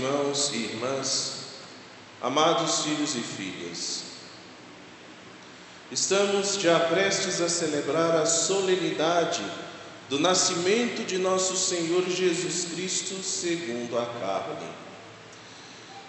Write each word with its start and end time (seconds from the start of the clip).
irmãos 0.00 0.50
e 0.54 0.56
irmãs, 0.56 1.32
amados 2.22 2.84
filhos 2.84 3.14
e 3.14 3.20
filhas, 3.20 4.02
estamos 5.92 6.54
já 6.54 6.80
prestes 6.80 7.38
a 7.42 7.50
celebrar 7.50 8.16
a 8.16 8.24
solenidade 8.24 9.42
do 10.08 10.18
nascimento 10.18 11.04
de 11.04 11.18
nosso 11.18 11.54
Senhor 11.54 12.08
Jesus 12.08 12.72
Cristo 12.72 13.22
segundo 13.22 13.98
a 13.98 14.06
carne. 14.06 14.70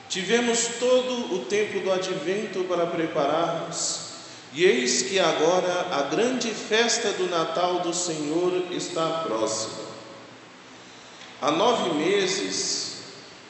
Tivemos 0.08 0.68
todo 0.80 1.36
o 1.36 1.46
tempo 1.46 1.82
do 1.82 1.92
advento 1.92 2.64
para 2.64 2.86
prepararmos, 2.86 4.12
e 4.54 4.64
eis 4.64 5.02
que 5.04 5.20
agora 5.20 5.88
a 5.92 6.04
grande 6.04 6.50
festa 6.54 7.12
do 7.12 7.30
Natal 7.30 7.80
do 7.80 7.94
Senhor 7.94 8.71
está 8.71 9.23
próxima. 9.26 9.92
Há 11.42 11.52
nove 11.52 11.94
meses, 11.94 12.91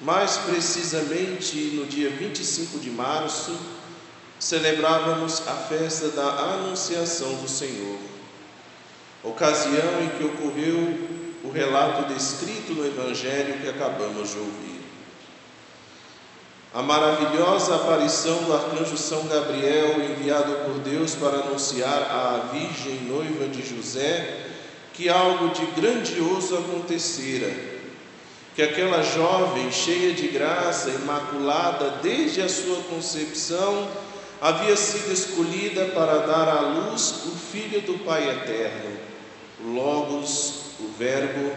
mais 0.02 0.38
precisamente 0.38 1.55
no 1.75 1.86
dia 1.86 2.09
25 2.09 2.80
de 2.80 2.89
março, 2.89 3.55
celebrávamos 4.39 5.48
a 5.48 5.53
festa 5.53 6.09
da 6.09 6.23
Anunciação 6.23 7.35
do 7.35 7.48
Senhor, 7.48 7.99
ocasião 9.23 10.02
em 10.02 10.09
que 10.17 10.23
ocorreu 10.23 11.09
o 11.43 11.52
relato 11.52 12.12
descrito 12.12 12.73
no 12.73 12.85
Evangelho 12.85 13.59
que 13.62 13.70
acabamos 13.70 14.31
de 14.31 14.38
ouvir. 14.38 14.81
A 16.73 16.81
maravilhosa 16.81 17.76
aparição 17.76 18.43
do 18.43 18.54
arcanjo 18.54 18.98
São 18.98 19.27
Gabriel, 19.27 20.02
enviado 20.02 20.65
por 20.65 20.79
Deus 20.79 21.13
para 21.13 21.41
anunciar 21.41 22.02
à 22.02 22.49
Virgem 22.52 23.02
noiva 23.07 23.48
de 23.48 23.62
José 23.62 24.48
que 24.93 25.09
algo 25.09 25.49
de 25.49 25.65
grandioso 25.79 26.57
acontecera 26.57 27.70
que 28.55 28.62
aquela 28.62 29.02
jovem 29.02 29.72
cheia 29.72 30.14
de 30.14 30.28
graça, 30.28 30.90
imaculada 30.90 32.00
desde 32.02 32.41
a 32.41 32.50
sua 32.50 32.77
concepção, 32.84 33.88
havia 34.41 34.76
sido 34.76 35.12
escolhida 35.12 35.85
para 35.85 36.18
dar 36.20 36.49
à 36.49 36.62
luz 36.62 37.26
o 37.27 37.32
Filho 37.32 37.82
do 37.82 38.04
Pai 38.04 38.30
Eterno, 38.30 38.98
o 39.63 39.68
Logos, 39.74 40.54
o 40.80 40.88
Verbo, 40.98 41.52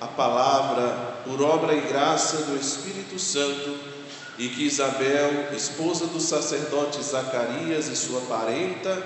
a 0.00 0.06
Palavra, 0.06 1.22
por 1.24 1.40
obra 1.40 1.74
e 1.74 1.80
graça 1.80 2.38
do 2.42 2.56
Espírito 2.56 3.18
Santo, 3.18 3.94
e 4.36 4.48
que 4.48 4.64
Isabel, 4.64 5.54
esposa 5.56 6.06
do 6.06 6.20
sacerdote 6.20 7.02
Zacarias 7.02 7.86
e 7.86 7.96
sua 7.96 8.20
parenta, 8.22 9.02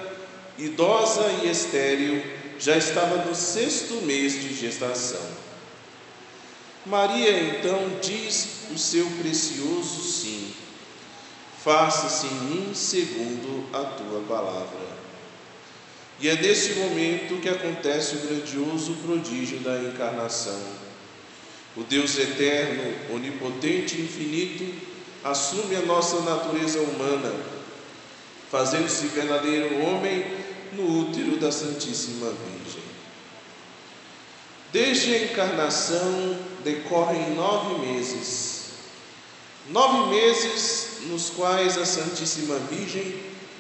idosa 0.56 1.24
e 1.44 1.50
estéril, 1.50 2.22
já 2.58 2.76
estava 2.76 3.16
no 3.24 3.34
sexto 3.34 4.02
mês 4.06 4.32
de 4.32 4.54
gestação. 4.54 5.47
Maria 6.88 7.58
então 7.58 7.98
diz 8.00 8.68
o 8.74 8.78
seu 8.78 9.06
precioso 9.20 10.02
sim: 10.02 10.52
faça-se 11.62 12.26
em 12.26 12.40
mim 12.44 12.74
segundo 12.74 13.68
a 13.72 13.84
tua 13.84 14.20
palavra. 14.22 14.88
E 16.20 16.28
é 16.28 16.34
nesse 16.34 16.74
momento 16.74 17.40
que 17.40 17.48
acontece 17.48 18.16
o 18.16 18.20
grandioso 18.20 18.94
prodígio 19.04 19.60
da 19.60 19.78
encarnação. 19.78 20.60
O 21.76 21.84
Deus 21.84 22.18
eterno, 22.18 23.14
onipotente 23.14 23.96
e 23.96 24.02
infinito, 24.02 24.74
assume 25.22 25.76
a 25.76 25.82
nossa 25.82 26.20
natureza 26.22 26.80
humana, 26.80 27.32
fazendo-se 28.50 29.06
verdadeiro 29.08 29.80
homem 29.84 30.24
no 30.72 31.02
útero 31.02 31.36
da 31.36 31.52
Santíssima 31.52 32.30
Virgem. 32.30 32.82
Desde 34.72 35.14
a 35.14 35.24
encarnação 35.24 36.47
decorrem 36.64 37.34
nove 37.34 37.86
meses. 37.86 38.58
Nove 39.70 40.14
meses 40.14 41.00
nos 41.08 41.30
quais 41.30 41.76
a 41.76 41.84
Santíssima 41.84 42.58
Virgem 42.70 43.14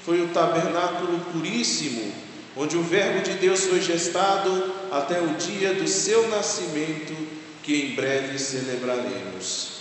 foi 0.04 0.22
o 0.22 0.28
tabernáculo 0.28 1.20
puríssimo, 1.32 2.12
onde 2.56 2.76
o 2.76 2.82
Verbo 2.82 3.22
de 3.22 3.34
Deus 3.34 3.64
foi 3.64 3.80
gestado 3.80 4.72
até 4.90 5.20
o 5.20 5.34
dia 5.34 5.74
do 5.74 5.86
seu 5.86 6.28
nascimento, 6.28 7.14
que 7.62 7.74
em 7.74 7.94
breve 7.94 8.38
celebraremos. 8.38 9.78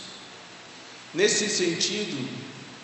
Nesse 1.14 1.48
sentido, 1.48 2.28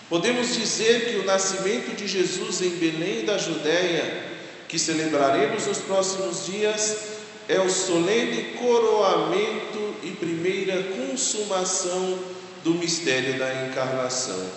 podemos 0.10 0.56
dizer 0.56 1.10
que 1.10 1.18
o 1.18 1.26
nascimento 1.26 1.96
de 1.96 2.08
Jesus 2.08 2.62
em 2.62 2.70
Belém 2.70 3.26
da 3.26 3.38
Judéia, 3.38 4.32
que 4.70 4.80
celebraremos 4.80 5.68
nos 5.68 5.80
próximos 5.80 6.46
dias, 6.46 7.13
é 7.48 7.60
o 7.60 7.70
solene 7.70 8.56
coroamento 8.58 9.96
e 10.02 10.12
primeira 10.12 10.82
consumação 10.84 12.20
do 12.64 12.72
mistério 12.76 13.38
da 13.38 13.66
encarnação. 13.66 14.50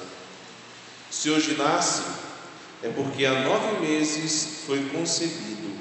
Se 1.10 1.30
hoje 1.30 1.56
nasce, 1.56 2.02
é 2.82 2.88
porque 2.88 3.24
há 3.24 3.40
nove 3.40 3.86
meses 3.86 4.62
foi 4.66 4.84
concebido. 4.90 5.76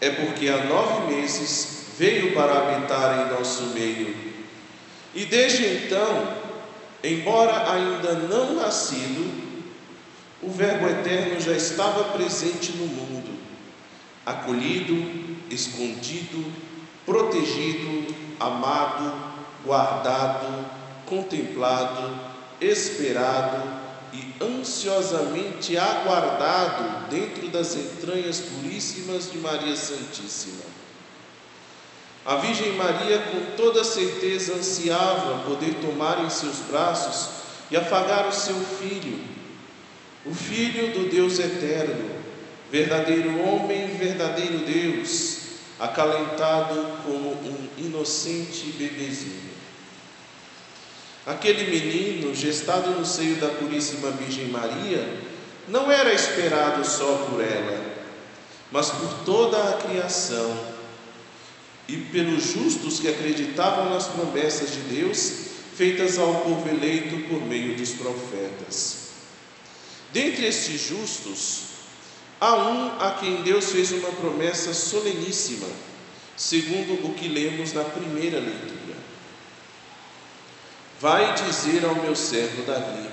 É 0.00 0.10
porque 0.10 0.48
há 0.48 0.64
nove 0.64 1.14
meses 1.14 1.86
veio 1.98 2.34
para 2.34 2.58
habitar 2.58 3.26
em 3.26 3.38
nosso 3.38 3.66
meio. 3.68 4.14
E 5.14 5.24
desde 5.24 5.64
então, 5.64 6.36
embora 7.02 7.72
ainda 7.72 8.12
não 8.14 8.54
nascido, 8.54 9.46
o 10.42 10.50
Verbo 10.50 10.88
eterno 10.88 11.40
já 11.40 11.52
estava 11.52 12.12
presente 12.12 12.72
no 12.72 12.86
mundo 12.86 13.35
acolhido, 14.26 14.94
escondido, 15.48 16.44
protegido, 17.06 18.12
amado, 18.40 19.14
guardado, 19.64 20.66
contemplado, 21.06 22.18
esperado 22.60 23.62
e 24.12 24.42
ansiosamente 24.42 25.76
aguardado 25.76 27.08
dentro 27.08 27.48
das 27.48 27.76
entranhas 27.76 28.40
puríssimas 28.40 29.30
de 29.30 29.38
Maria 29.38 29.76
Santíssima. 29.76 30.64
A 32.24 32.36
Virgem 32.36 32.72
Maria, 32.72 33.20
com 33.20 33.56
toda 33.56 33.84
certeza, 33.84 34.54
ansiava 34.54 35.44
poder 35.48 35.74
tomar 35.74 36.24
em 36.24 36.28
seus 36.30 36.56
braços 36.68 37.28
e 37.70 37.76
afagar 37.76 38.26
o 38.26 38.32
seu 38.32 38.56
filho, 38.56 39.20
o 40.24 40.34
Filho 40.34 40.92
do 40.92 41.08
Deus 41.08 41.38
eterno, 41.38 42.15
verdadeiro 42.70 43.40
homem, 43.40 43.96
verdadeiro 43.96 44.58
Deus, 44.58 45.38
acalentado 45.78 47.02
como 47.04 47.30
um 47.30 47.68
inocente 47.78 48.72
bebezinho. 48.78 49.56
Aquele 51.26 51.70
menino, 51.70 52.34
gestado 52.34 52.90
no 52.90 53.04
seio 53.04 53.36
da 53.36 53.48
Puríssima 53.48 54.10
Virgem 54.12 54.48
Maria, 54.48 55.06
não 55.68 55.90
era 55.90 56.12
esperado 56.12 56.86
só 56.86 57.26
por 57.28 57.42
ela, 57.42 57.84
mas 58.70 58.90
por 58.90 59.24
toda 59.24 59.70
a 59.70 59.72
criação 59.74 60.76
e 61.88 61.96
pelos 61.96 62.44
justos 62.44 63.00
que 63.00 63.08
acreditavam 63.08 63.90
nas 63.90 64.06
promessas 64.06 64.72
de 64.72 64.80
Deus 64.82 65.46
feitas 65.76 66.18
ao 66.18 66.42
povo 66.42 66.68
eleito 66.68 67.28
por 67.28 67.40
meio 67.42 67.76
dos 67.76 67.90
profetas. 67.90 69.06
Dentre 70.12 70.46
estes 70.46 70.80
justos, 70.80 71.75
Há 72.40 72.54
um 72.54 73.00
a 73.00 73.12
quem 73.12 73.42
Deus 73.42 73.72
fez 73.72 73.92
uma 73.92 74.10
promessa 74.12 74.74
soleníssima, 74.74 75.68
segundo 76.36 77.06
o 77.06 77.14
que 77.14 77.28
lemos 77.28 77.72
na 77.72 77.82
primeira 77.82 78.38
leitura. 78.38 78.96
Vai 81.00 81.34
dizer 81.34 81.84
ao 81.84 81.94
meu 81.94 82.14
servo 82.14 82.62
Davi: 82.62 83.08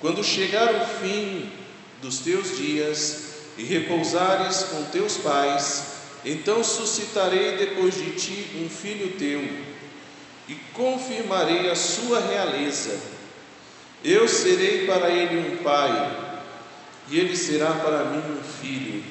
quando 0.00 0.24
chegar 0.24 0.74
o 0.74 0.86
fim 1.00 1.52
dos 2.00 2.18
teus 2.20 2.56
dias 2.56 3.34
e 3.58 3.64
repousares 3.64 4.64
com 4.64 4.84
teus 4.84 5.18
pais, 5.18 5.84
então 6.24 6.64
suscitarei 6.64 7.56
depois 7.56 7.94
de 7.94 8.12
ti 8.12 8.62
um 8.62 8.68
filho 8.68 9.12
teu 9.18 9.40
e 10.48 10.54
confirmarei 10.72 11.70
a 11.70 11.74
sua 11.74 12.20
realeza. 12.20 12.98
Eu 14.02 14.26
serei 14.26 14.86
para 14.86 15.10
ele 15.10 15.38
um 15.38 15.62
pai 15.62 16.25
e 17.08 17.18
ele 17.18 17.36
será 17.36 17.72
para 17.72 18.04
mim 18.04 18.38
um 18.38 18.42
filho. 18.42 19.04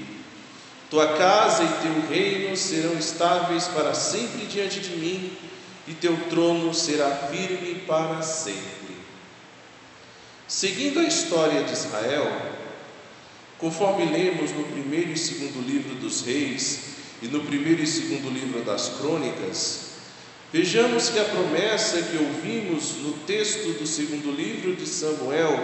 Tua 0.90 1.18
casa 1.18 1.64
e 1.64 1.68
teu 1.82 2.10
reino 2.10 2.56
serão 2.56 2.94
estáveis 2.98 3.68
para 3.68 3.94
sempre 3.94 4.46
diante 4.46 4.80
de 4.80 4.98
mim, 4.98 5.32
e 5.88 5.94
teu 5.94 6.18
trono 6.30 6.74
será 6.74 7.10
firme 7.10 7.76
para 7.88 8.22
sempre. 8.22 8.96
Seguindo 10.48 11.00
a 11.00 11.04
história 11.04 11.64
de 11.64 11.74
Israel, 11.74 12.30
conforme 13.58 14.06
lemos 14.06 14.52
no 14.52 14.64
primeiro 14.66 15.12
e 15.12 15.18
segundo 15.18 15.66
livro 15.66 15.96
dos 15.96 16.22
Reis 16.22 16.80
e 17.22 17.28
no 17.28 17.42
primeiro 17.42 17.82
e 17.82 17.88
segundo 17.88 18.30
livro 18.30 18.62
das 18.62 18.90
Crônicas, 19.00 19.92
vejamos 20.52 21.10
que 21.10 21.20
a 21.20 21.26
promessa 21.26 22.02
que 22.02 22.18
ouvimos 22.18 22.98
no 22.98 23.14
texto 23.26 23.78
do 23.80 23.88
segundo 23.88 24.32
livro 24.32 24.76
de 24.76 24.86
Samuel 24.86 25.60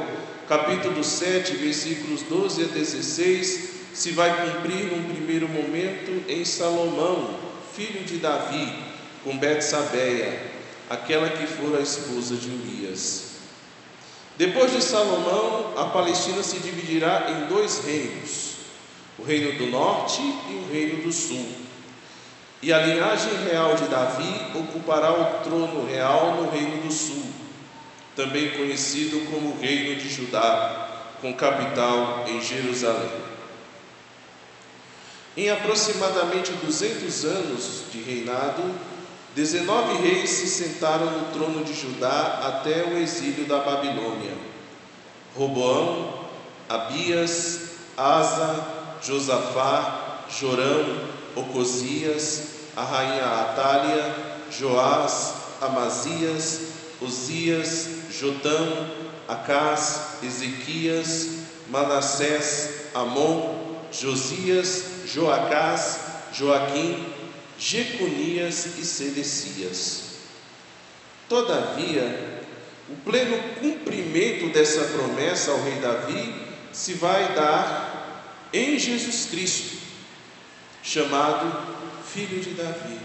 capítulo 0.52 1.02
7, 1.02 1.56
versículos 1.56 2.24
12 2.24 2.64
a 2.66 2.68
16, 2.68 3.70
se 3.94 4.12
vai 4.12 4.36
cumprir 4.36 4.92
num 4.92 5.02
primeiro 5.06 5.48
momento 5.48 6.30
em 6.30 6.44
Salomão, 6.44 7.36
filho 7.74 8.04
de 8.04 8.18
Davi, 8.18 8.70
com 9.24 9.38
Betsabeia, 9.38 10.52
aquela 10.90 11.30
que 11.30 11.48
fora 11.48 11.78
a 11.78 11.82
esposa 11.82 12.36
de 12.36 12.50
Urias. 12.50 13.36
Depois 14.38 14.74
de 14.74 14.82
Salomão, 14.82 15.72
a 15.78 15.86
Palestina 15.86 16.44
se 16.44 16.60
dividirá 16.60 17.28
em 17.32 17.48
dois 17.48 17.86
reinos: 17.86 18.56
o 19.18 19.24
reino 19.24 19.58
do 19.58 19.68
norte 19.68 20.22
e 20.22 20.54
o 20.56 20.70
reino 20.70 21.02
do 21.02 21.14
sul. 21.14 21.48
E 22.62 22.74
a 22.74 22.86
linhagem 22.86 23.32
real 23.50 23.76
de 23.76 23.86
Davi 23.86 24.52
ocupará 24.54 25.14
o 25.14 25.44
trono 25.46 25.86
real 25.86 26.42
no 26.42 26.52
reino 26.52 26.82
do 26.82 26.92
sul, 26.92 27.41
também 28.16 28.52
conhecido 28.52 29.32
como 29.32 29.60
Reino 29.60 30.00
de 30.00 30.10
Judá, 30.10 30.90
com 31.22 31.34
capital 31.34 32.26
em 32.28 32.42
Jerusalém. 32.42 33.22
Em 35.38 35.50
aproximadamente 35.50 36.52
200 36.52 37.26
anos 37.26 37.84
de 37.92 38.02
reinado, 38.02 38.64
19 39.34 40.06
reis 40.06 40.30
se 40.30 40.48
sentaram 40.48 41.06
no 41.06 41.32
trono 41.32 41.64
de 41.64 41.74
Judá 41.74 42.42
até 42.44 42.84
o 42.84 42.98
exílio 42.98 43.46
da 43.46 43.60
Babilônia: 43.60 44.34
Roboão, 45.34 46.28
Abias, 46.68 47.62
Asa, 47.96 48.66
Josafá, 49.02 50.26
Jorão, 50.30 51.08
Ocosias, 51.36 52.44
a 52.76 52.84
rainha 52.84 53.26
Atália, 53.26 54.16
Joás, 54.52 55.34
Amazias, 55.62 56.72
Osias, 57.02 58.01
Jotão, 58.12 58.90
Acás, 59.28 60.18
Ezequias, 60.24 61.42
Manassés, 61.70 62.88
Amon, 62.94 63.80
Josias, 63.92 64.84
Joacás, 65.06 66.00
Joaquim, 66.34 67.06
Jeconias 67.58 68.78
e 68.78 68.86
Sedecias. 68.86 70.12
Todavia, 71.30 72.42
o 72.90 72.96
pleno 73.06 73.38
cumprimento 73.60 74.52
dessa 74.52 74.84
promessa 74.86 75.52
ao 75.52 75.62
rei 75.62 75.76
Davi 75.76 76.34
se 76.74 76.96
vai 76.96 77.34
dar 77.34 78.50
em 78.52 78.78
Jesus 78.78 79.28
Cristo, 79.30 79.78
chamado 80.84 81.82
Filho 82.12 82.42
de 82.42 82.50
Davi, 82.52 83.00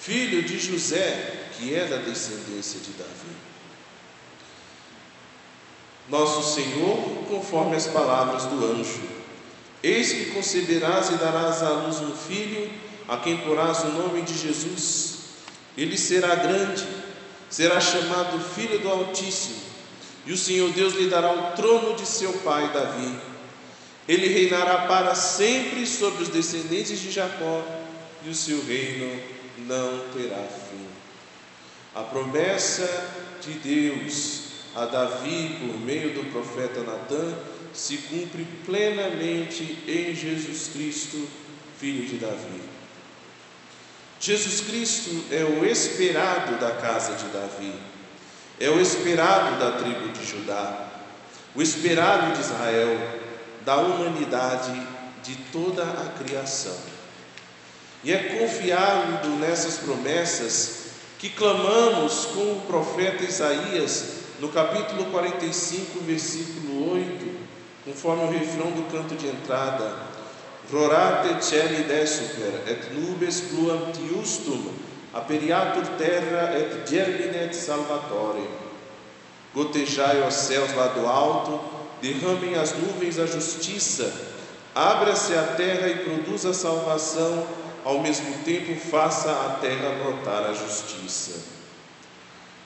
filho 0.00 0.42
de 0.44 0.58
José, 0.58 1.48
que 1.56 1.74
é 1.74 1.86
da 1.86 1.96
descendência 1.96 2.78
de 2.78 2.92
Davi. 2.92 3.47
Nosso 6.08 6.54
Senhor, 6.54 6.96
conforme 7.28 7.76
as 7.76 7.86
palavras 7.86 8.44
do 8.44 8.64
anjo, 8.64 9.00
eis 9.82 10.10
que 10.12 10.26
conceberás 10.30 11.10
e 11.10 11.16
darás 11.16 11.62
à 11.62 11.70
luz 11.70 12.00
um 12.00 12.14
filho 12.16 12.70
a 13.06 13.18
quem 13.18 13.36
porás 13.38 13.84
o 13.84 13.88
nome 13.88 14.22
de 14.22 14.36
Jesus. 14.36 15.18
Ele 15.76 15.98
será 15.98 16.34
grande, 16.34 16.86
será 17.50 17.78
chamado 17.78 18.40
Filho 18.54 18.78
do 18.78 18.88
Altíssimo, 18.88 19.60
e 20.26 20.32
o 20.32 20.36
Senhor 20.36 20.70
Deus 20.70 20.94
lhe 20.94 21.08
dará 21.08 21.32
o 21.32 21.52
trono 21.52 21.94
de 21.94 22.06
seu 22.06 22.32
pai 22.38 22.70
Davi. 22.72 23.14
Ele 24.08 24.28
reinará 24.28 24.86
para 24.86 25.14
sempre 25.14 25.86
sobre 25.86 26.22
os 26.22 26.30
descendentes 26.30 26.98
de 27.00 27.10
Jacó, 27.10 27.62
e 28.24 28.30
o 28.30 28.34
seu 28.34 28.64
reino 28.64 29.20
não 29.58 30.08
terá 30.14 30.42
fim. 30.42 30.86
A 31.94 32.02
promessa 32.02 33.10
de 33.42 33.52
Deus 33.52 34.47
a 34.74 34.84
Davi 34.84 35.58
por 35.60 35.80
meio 35.80 36.14
do 36.14 36.30
profeta 36.30 36.82
Natã 36.82 37.34
se 37.72 37.96
cumpre 37.98 38.46
plenamente 38.64 39.78
em 39.86 40.14
Jesus 40.14 40.70
Cristo, 40.72 41.28
filho 41.78 42.06
de 42.06 42.16
Davi. 42.16 42.62
Jesus 44.20 44.62
Cristo 44.62 45.24
é 45.30 45.44
o 45.44 45.64
esperado 45.64 46.58
da 46.58 46.72
casa 46.72 47.14
de 47.14 47.26
Davi, 47.26 47.72
é 48.58 48.68
o 48.68 48.80
esperado 48.80 49.58
da 49.58 49.78
tribo 49.78 50.08
de 50.08 50.26
Judá, 50.26 50.88
o 51.54 51.62
esperado 51.62 52.32
de 52.34 52.40
Israel, 52.40 53.20
da 53.64 53.76
humanidade, 53.76 54.72
de 55.22 55.36
toda 55.52 55.82
a 55.82 56.22
criação. 56.22 56.76
E 58.02 58.12
é 58.12 58.38
confiado 58.38 59.28
nessas 59.30 59.78
promessas 59.78 60.86
que 61.18 61.28
clamamos 61.30 62.26
com 62.26 62.52
o 62.52 62.64
profeta 62.66 63.24
Isaías 63.24 64.17
no 64.40 64.48
capítulo 64.48 65.06
45, 65.06 66.00
versículo 66.00 66.92
8, 66.92 67.38
conforme 67.84 68.24
o 68.24 68.30
refrão 68.30 68.70
do 68.70 68.90
canto 68.90 69.14
de 69.16 69.26
entrada. 69.26 70.08
Rorate 70.70 71.44
celi 71.44 71.84
desuper, 71.84 72.62
et 72.66 72.92
nubes 72.92 73.40
pluam 73.40 73.90
tiustum, 73.90 74.70
aperiatur 75.14 75.86
terra 75.96 76.52
et 76.58 76.86
germine 76.86 77.36
et 77.36 77.54
salvatore. 77.54 78.46
Gotejai, 79.54 80.20
os 80.28 80.34
céus 80.34 80.74
lá 80.74 80.88
do 80.88 81.06
alto, 81.06 81.58
derramem 82.02 82.54
as 82.54 82.74
nuvens 82.74 83.18
a 83.18 83.26
justiça, 83.26 84.12
abra-se 84.74 85.34
a 85.34 85.42
terra 85.56 85.88
e 85.88 86.04
produza 86.04 86.52
salvação, 86.52 87.46
ao 87.82 88.00
mesmo 88.00 88.44
tempo 88.44 88.78
faça 88.78 89.30
a 89.30 89.58
terra 89.60 89.96
brotar 90.02 90.50
a 90.50 90.52
justiça. 90.52 91.57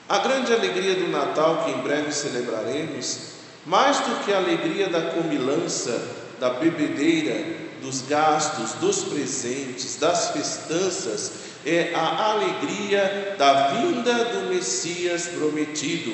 A 0.07 0.19
grande 0.19 0.51
alegria 0.51 0.95
do 0.95 1.07
Natal 1.07 1.63
que 1.63 1.71
em 1.71 1.81
breve 1.81 2.11
celebraremos, 2.11 3.33
mais 3.65 3.99
do 3.99 4.23
que 4.25 4.33
a 4.33 4.37
alegria 4.37 4.89
da 4.89 5.01
comilança, 5.01 6.05
da 6.39 6.49
bebedeira, 6.49 7.63
dos 7.81 8.01
gastos, 8.01 8.73
dos 8.73 9.03
presentes, 9.05 9.97
das 9.97 10.31
festanças, 10.31 11.31
é 11.65 11.93
a 11.95 12.31
alegria 12.31 13.35
da 13.37 13.69
vinda 13.69 14.25
do 14.25 14.53
Messias 14.53 15.27
prometido. 15.27 16.13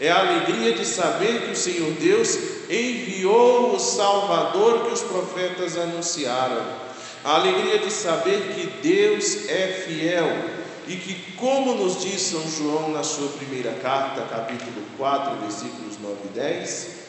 É 0.00 0.10
a 0.10 0.18
alegria 0.18 0.72
de 0.72 0.84
saber 0.86 1.42
que 1.42 1.52
o 1.52 1.56
Senhor 1.56 1.92
Deus 1.92 2.38
enviou 2.70 3.74
o 3.74 3.78
Salvador 3.78 4.86
que 4.86 4.94
os 4.94 5.02
profetas 5.02 5.76
anunciaram. 5.76 6.64
A 7.22 7.34
alegria 7.34 7.78
de 7.78 7.90
saber 7.90 8.54
que 8.54 8.66
Deus 8.82 9.48
é 9.48 9.68
fiel 9.86 10.51
e 10.88 10.96
que, 10.96 11.32
como 11.32 11.74
nos 11.74 12.02
diz 12.02 12.20
São 12.20 12.42
João 12.50 12.90
na 12.92 13.02
sua 13.02 13.28
primeira 13.28 13.72
carta, 13.74 14.22
capítulo 14.22 14.84
4, 14.96 15.36
versículos 15.40 15.98
9 16.00 16.16
e 16.24 16.28
10, 16.28 17.02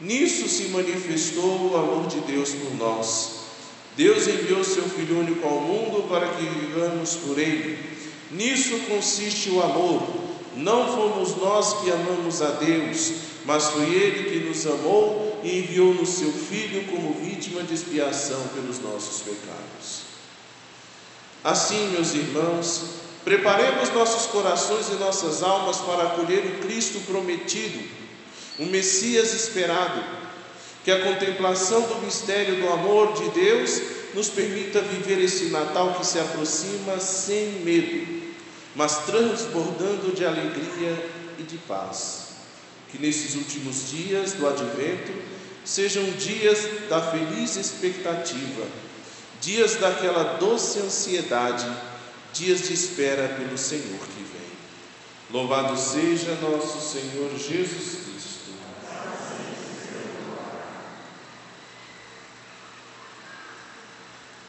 Nisso 0.00 0.48
se 0.48 0.68
manifestou 0.68 1.72
o 1.72 1.76
amor 1.76 2.06
de 2.06 2.20
Deus 2.20 2.50
por 2.50 2.74
nós. 2.76 3.38
Deus 3.96 4.28
enviou 4.28 4.62
seu 4.62 4.84
Filho 4.84 5.18
único 5.18 5.46
ao 5.46 5.60
mundo 5.60 6.08
para 6.08 6.28
que 6.28 6.44
vivamos 6.44 7.16
por 7.16 7.36
ele. 7.36 7.78
Nisso 8.30 8.78
consiste 8.88 9.50
o 9.50 9.60
amor. 9.60 10.02
Não 10.54 10.86
fomos 10.86 11.36
nós 11.36 11.82
que 11.82 11.90
amamos 11.90 12.40
a 12.42 12.50
Deus, 12.52 13.12
mas 13.44 13.66
foi 13.68 13.86
Ele 13.86 14.30
que 14.30 14.48
nos 14.48 14.66
amou 14.66 15.40
e 15.42 15.58
enviou 15.60 15.94
no 15.94 16.06
seu 16.06 16.30
Filho 16.32 16.84
como 16.84 17.14
vítima 17.14 17.62
de 17.62 17.74
expiação 17.74 18.40
pelos 18.54 18.80
nossos 18.80 19.22
pecados. 19.22 20.02
Assim, 21.42 21.88
meus 21.90 22.14
irmãos, 22.14 22.84
preparemos 23.28 23.92
nossos 23.92 24.24
corações 24.28 24.88
e 24.88 24.94
nossas 24.94 25.42
almas 25.42 25.76
para 25.76 26.04
acolher 26.04 26.46
o 26.46 26.66
Cristo 26.66 26.98
prometido 27.00 27.78
um 28.58 28.64
Messias 28.64 29.34
esperado, 29.34 30.02
que 30.82 30.90
a 30.90 31.02
contemplação 31.02 31.82
do 31.82 31.96
mistério 32.06 32.56
do 32.56 32.68
amor 32.70 33.12
de 33.12 33.28
Deus 33.38 33.82
nos 34.14 34.30
permita 34.30 34.80
viver 34.80 35.22
esse 35.22 35.50
Natal 35.50 35.92
que 35.98 36.06
se 36.06 36.18
aproxima 36.18 36.98
sem 36.98 37.50
medo, 37.62 38.22
mas 38.74 39.04
transbordando 39.04 40.14
de 40.16 40.24
alegria 40.24 41.10
e 41.38 41.42
de 41.42 41.58
paz. 41.58 42.28
Que 42.90 42.98
nesses 42.98 43.34
últimos 43.34 43.90
dias 43.90 44.32
do 44.32 44.48
advento 44.48 45.12
sejam 45.66 46.02
dias 46.12 46.66
da 46.88 47.02
feliz 47.02 47.56
expectativa, 47.56 48.66
dias 49.38 49.74
daquela 49.74 50.38
doce 50.38 50.78
ansiedade, 50.78 51.66
dias 52.38 52.68
de 52.68 52.72
espera 52.72 53.28
pelo 53.28 53.58
Senhor 53.58 53.98
que 53.98 54.22
vem. 54.22 54.48
Louvado 55.30 55.76
seja 55.76 56.34
nosso 56.36 56.80
Senhor 56.80 57.30
Jesus 57.36 57.88
Cristo 57.96 58.07